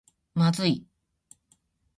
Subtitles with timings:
[0.33, 0.87] まずい